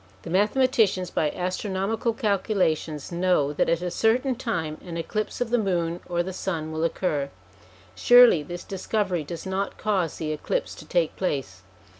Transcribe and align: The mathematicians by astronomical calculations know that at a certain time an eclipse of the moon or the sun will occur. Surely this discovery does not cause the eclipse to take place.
The 0.23 0.31
mathematicians 0.31 1.11
by 1.11 1.29
astronomical 1.29 2.11
calculations 2.11 3.11
know 3.11 3.53
that 3.53 3.69
at 3.69 3.83
a 3.83 3.91
certain 3.91 4.33
time 4.33 4.81
an 4.83 4.97
eclipse 4.97 5.41
of 5.41 5.51
the 5.51 5.59
moon 5.59 5.99
or 6.09 6.23
the 6.23 6.33
sun 6.33 6.71
will 6.71 6.83
occur. 6.83 7.29
Surely 7.93 8.41
this 8.41 8.63
discovery 8.63 9.23
does 9.23 9.45
not 9.45 9.77
cause 9.77 10.17
the 10.17 10.31
eclipse 10.31 10.73
to 10.73 10.85
take 10.87 11.15
place. 11.17 11.61